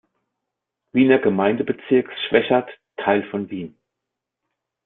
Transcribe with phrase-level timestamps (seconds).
[0.93, 2.67] Wiener Gemeindebezirks Schwechat
[2.97, 3.77] Teil von Wien.